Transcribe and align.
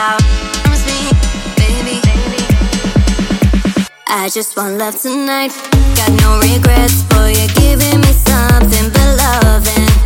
about. 0.00 0.22
Promise 0.62 0.86
me, 0.86 1.12
baby. 1.56 2.00
I 4.06 4.28
just 4.32 4.56
want 4.56 4.78
love 4.78 5.00
tonight. 5.00 5.52
Got 5.96 6.12
no 6.22 6.40
regrets, 6.40 7.02
for 7.02 7.28
you 7.28 7.46
giving 7.60 8.00
me 8.00 8.12
something 8.12 8.90
beloved. 8.90 9.99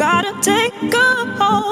gotta 0.00 0.32
take 0.40 0.94
a 0.94 1.26
hold. 1.36 1.69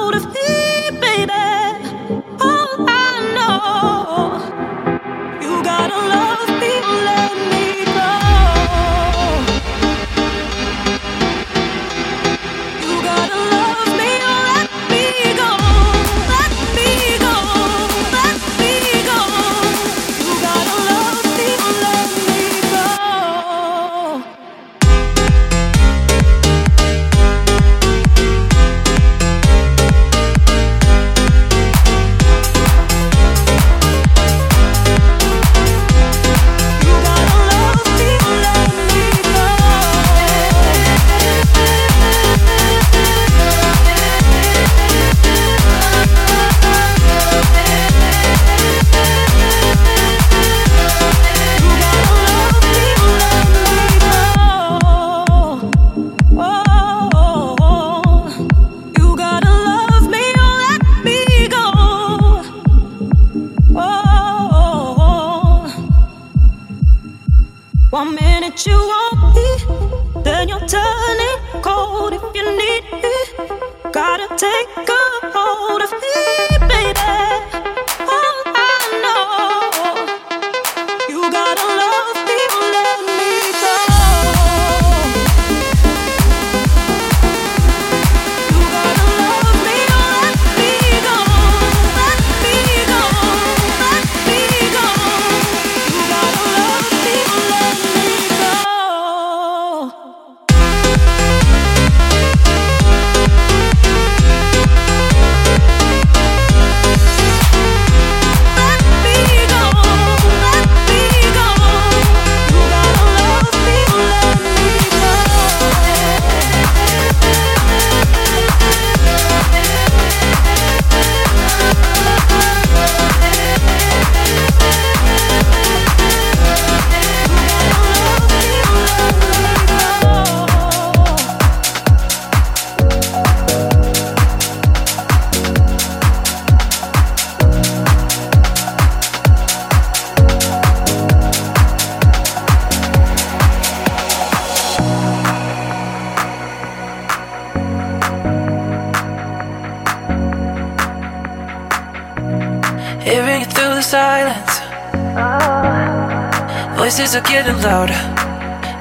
Are 157.19 157.23
getting 157.23 157.61
louder. 157.63 158.01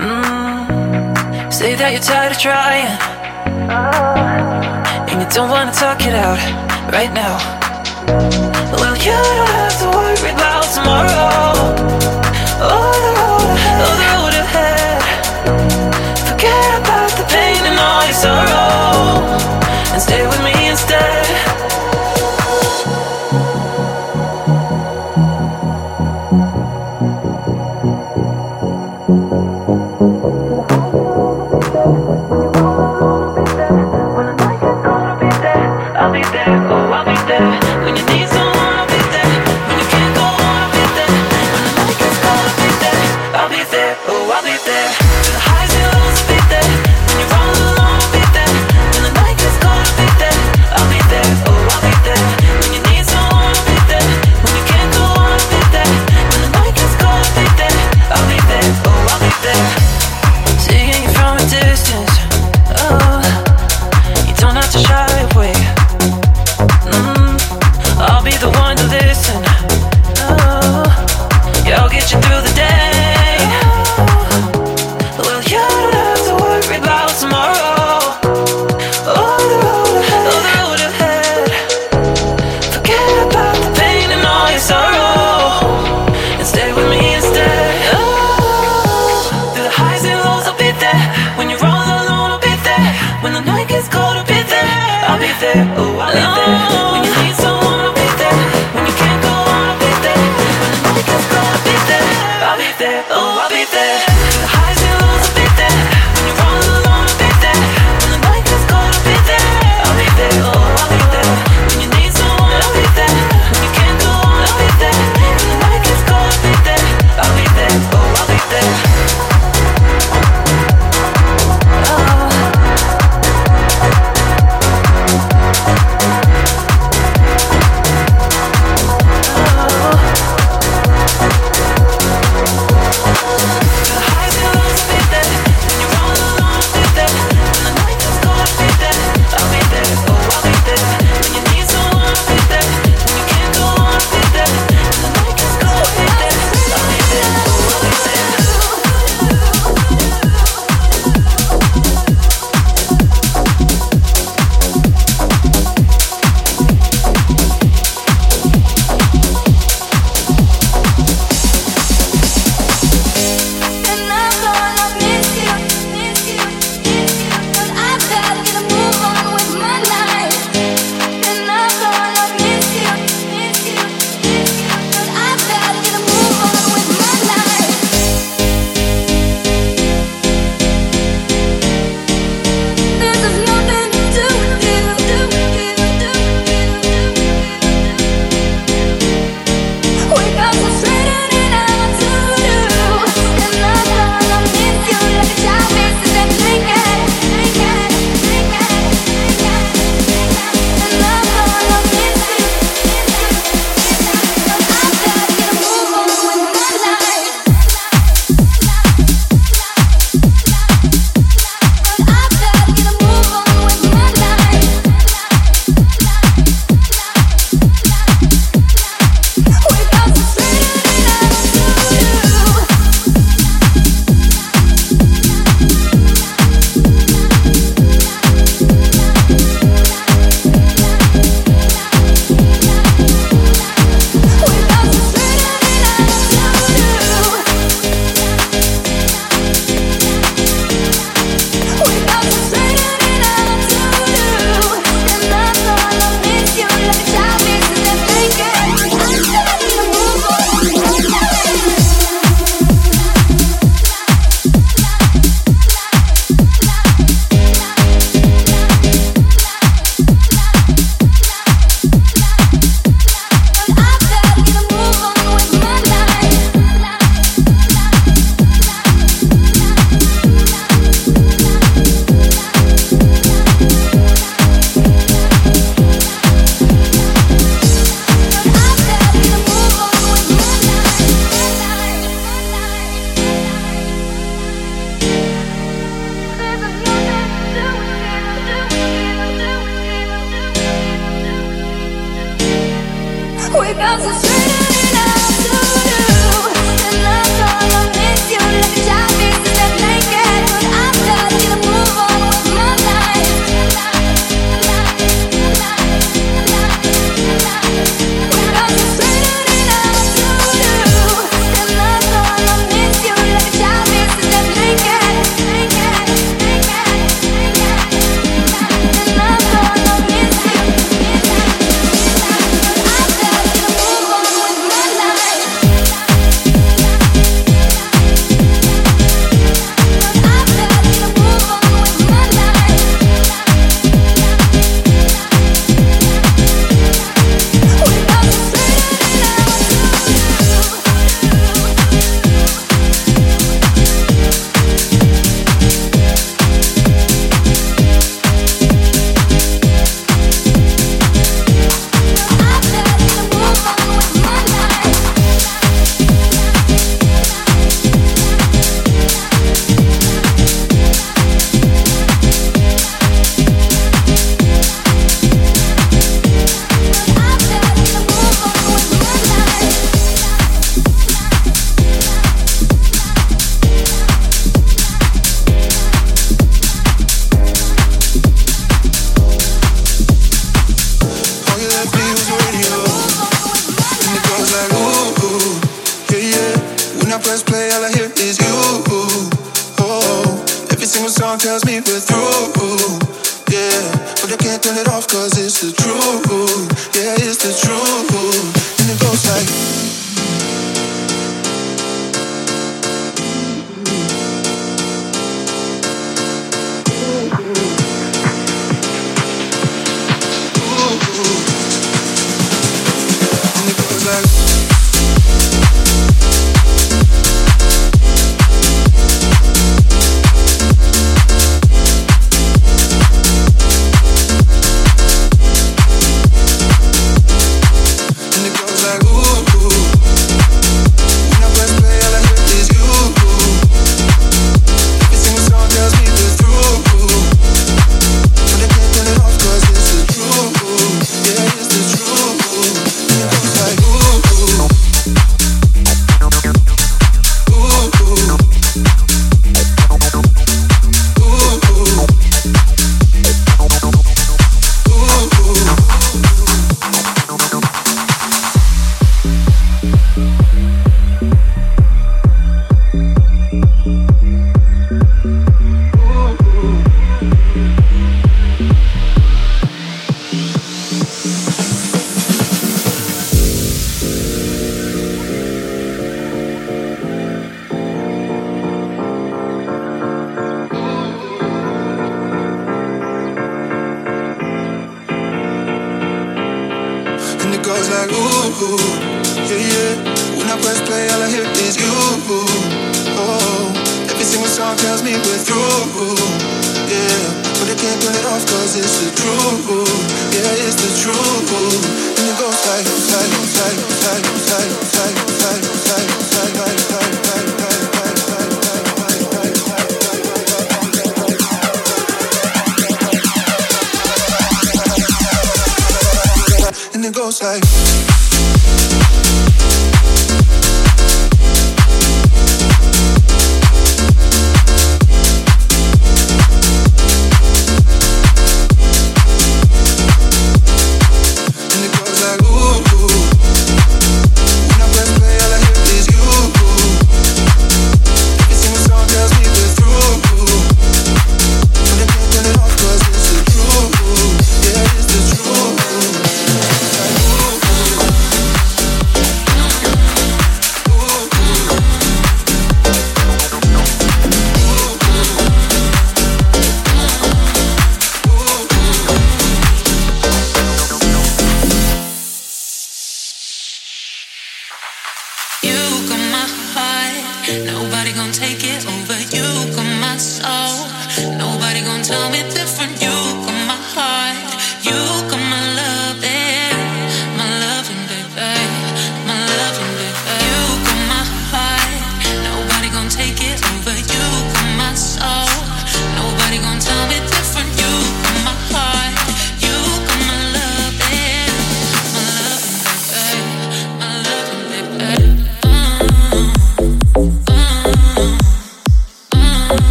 Mm. 0.00 1.52
Say 1.52 1.74
that 1.74 1.92
you're 1.92 2.00
tired 2.00 2.32
of 2.32 2.38
trying. 2.38 2.88
And 5.08 5.20
you 5.20 5.28
don't 5.36 5.50
wanna 5.50 5.72
talk 5.72 6.00
it 6.00 6.14
out 6.14 6.40
right 6.96 7.12
now. 7.12 7.36
Well, 8.72 8.96
you 8.96 9.12
don't 9.12 9.48
have 9.58 9.76
to 9.82 9.88
worry 9.96 10.32
about 10.32 10.64
tomorrow. 10.76 11.52
Or 12.72 12.94
the 13.04 13.12
road, 13.20 13.52
or 13.84 13.94
the 14.00 14.06
road 14.12 14.34
ahead. 14.44 15.02
Forget 16.28 16.70
about 16.80 17.12
the 17.20 17.26
pain 17.28 17.60
and 17.68 17.78
all 17.86 18.02
your 18.08 18.18
sorrow. 18.24 19.28
And 19.92 20.00
stay 20.00 20.22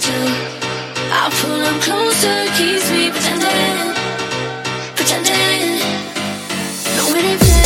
do. 0.00 0.18
I 1.10 1.30
pull 1.40 1.60
up 1.60 1.80
closer, 1.82 2.46
keeps 2.56 2.90
me 2.90 3.10
pretending, 3.10 3.94
pretending. 4.96 5.78
No, 6.96 7.14
it 7.16 7.24
ain't. 7.24 7.63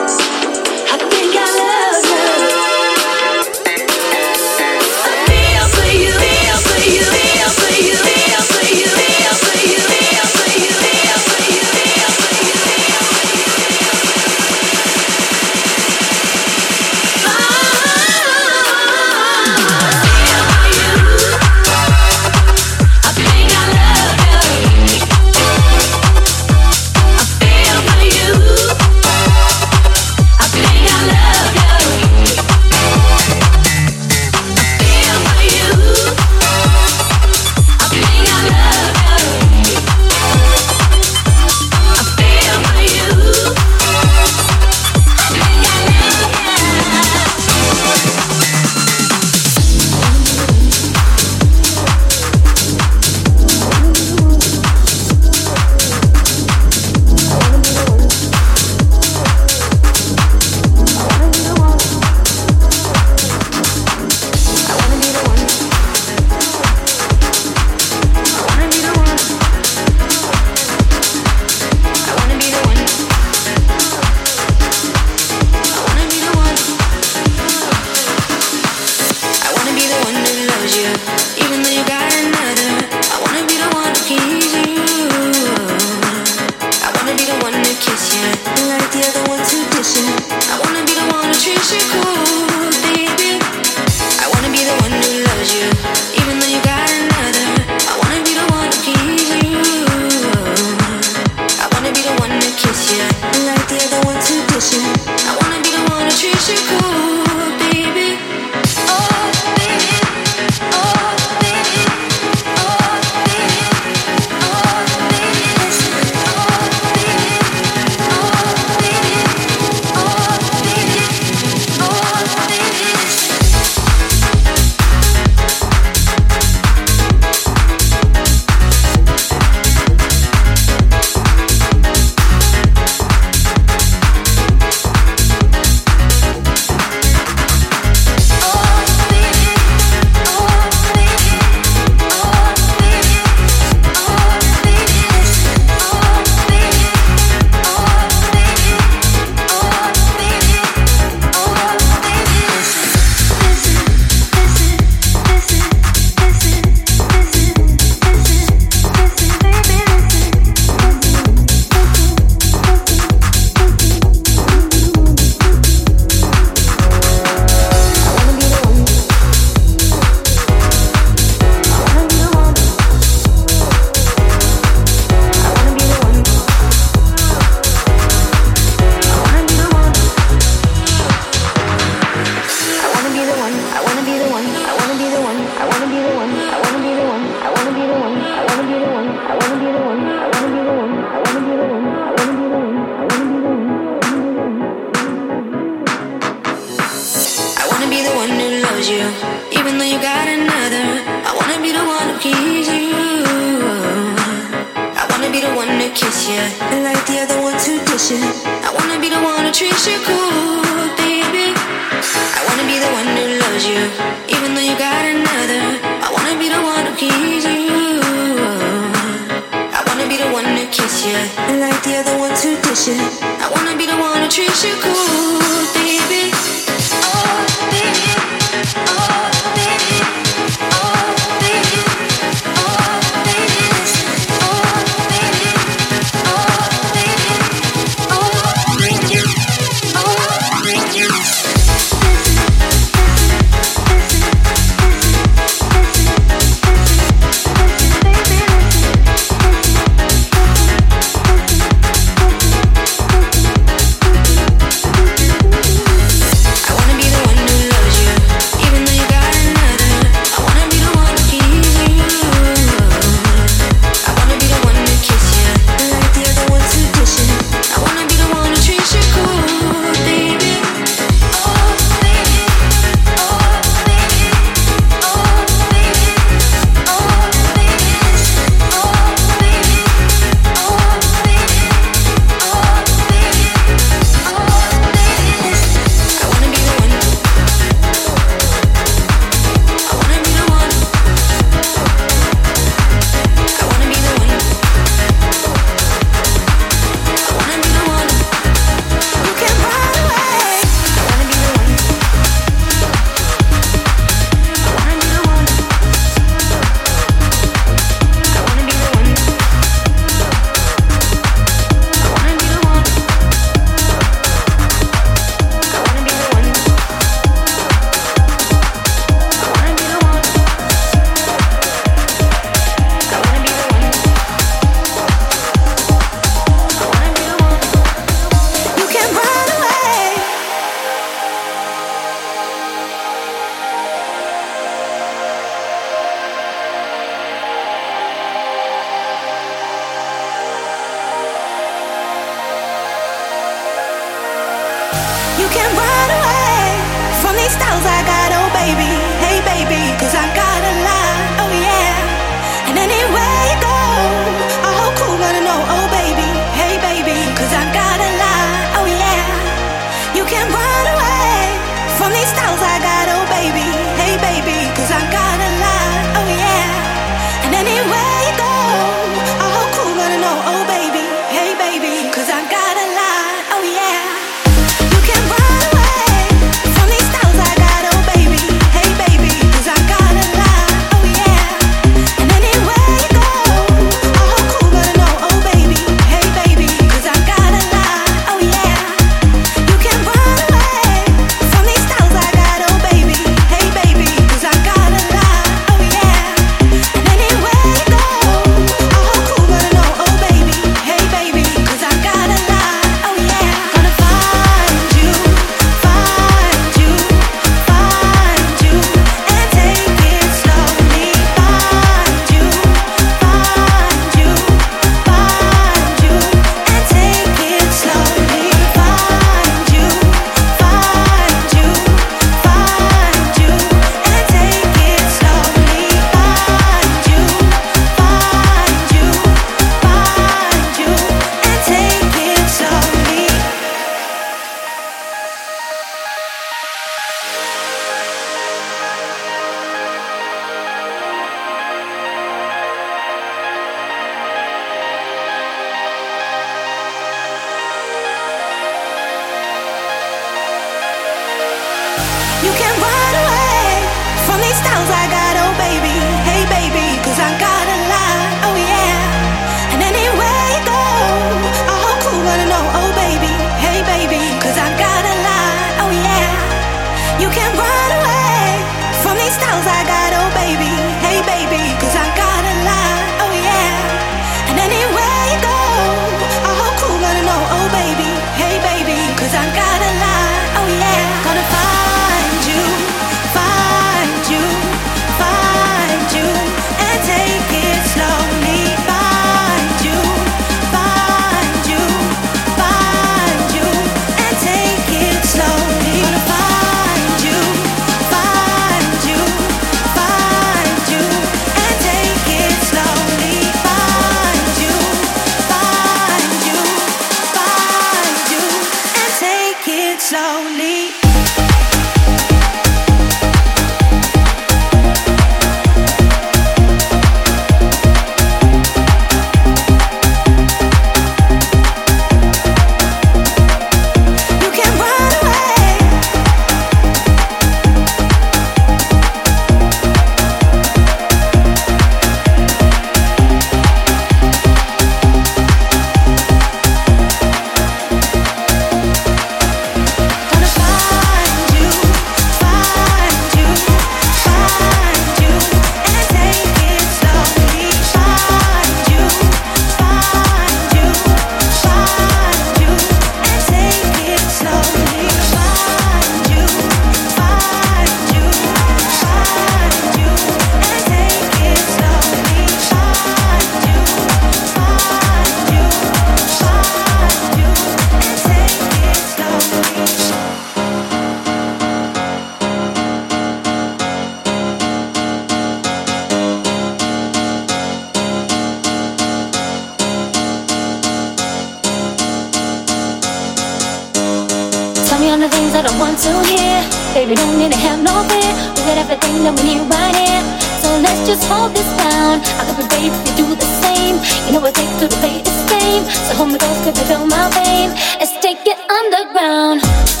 Just 591.11 591.27
hold 591.27 591.51
this 591.53 591.67
down. 591.75 592.21
I 592.39 592.45
could 592.47 592.55
be 592.55 592.67
brave 592.69 592.93
if 592.93 593.19
you 593.19 593.25
do 593.25 593.35
the 593.35 593.49
same. 593.59 593.95
You 594.27 594.31
know 594.33 594.39
what 594.39 594.55
it 594.55 594.63
takes 594.63 594.79
to 594.79 594.87
play 594.99 595.21
this 595.21 595.41
game. 595.51 595.83
So 596.07 596.15
hold 596.15 596.31
me 596.31 596.37
close, 596.39 596.63
could 596.63 596.77
feel 596.87 597.05
my 597.05 597.29
pain. 597.35 597.69
Let's 597.99 598.17
take 598.21 598.39
it 598.47 598.57
underground. 598.79 600.00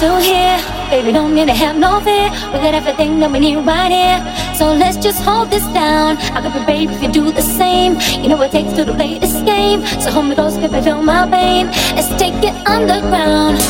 To 0.00 0.20
hear. 0.20 0.60
Baby, 0.90 1.10
don't 1.12 1.34
need 1.34 1.46
to 1.46 1.54
have 1.54 1.76
no 1.76 2.00
fear. 2.00 2.28
We 2.52 2.58
got 2.60 2.74
everything 2.74 3.18
that 3.20 3.30
we 3.30 3.38
need 3.38 3.56
right 3.56 3.90
here. 3.90 4.45
So 4.56 4.72
let's 4.72 4.96
just 4.96 5.22
hold 5.22 5.50
this 5.50 5.66
down. 5.74 6.16
I 6.32 6.40
could 6.40 6.54
be 6.54 6.64
brave 6.64 6.90
if 6.90 7.02
you 7.02 7.12
do 7.12 7.30
the 7.30 7.42
same. 7.42 8.00
You 8.22 8.30
know 8.30 8.38
what 8.38 8.48
it 8.48 8.64
takes 8.64 8.72
to 8.72 8.84
play 8.94 9.18
this 9.18 9.36
game. 9.42 9.84
So 10.00 10.10
hold 10.10 10.26
me 10.26 10.34
close, 10.34 10.56
baby, 10.56 10.80
feel 10.80 11.02
my 11.02 11.28
pain. 11.28 11.66
Let's 11.92 12.08
take 12.16 12.40
it 12.40 12.56
underground. 12.64 13.60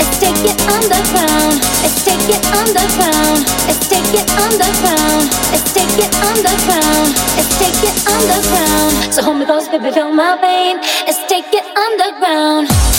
Let's 0.00 0.16
take 0.24 0.40
it 0.40 0.56
underground. 0.72 1.60
Let's 1.84 2.00
take 2.00 2.24
it 2.32 2.40
underground. 2.56 3.44
Let's 3.68 3.84
take 3.92 4.08
it 4.16 4.24
underground. 4.40 5.28
Let's 5.52 5.68
take 5.76 6.00
it 6.00 6.12
underground. 6.32 7.12
Let's 7.36 7.52
take 7.60 7.80
it 7.84 7.96
underground. 8.08 9.12
So 9.12 9.20
hold 9.20 9.36
me 9.36 9.44
close, 9.44 9.68
baby, 9.68 9.92
feel 9.92 10.12
my 10.14 10.40
pain. 10.40 10.80
Let's 11.04 11.20
take 11.28 11.52
it 11.52 11.66
underground. 11.76 12.89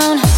Underground. 0.00 0.29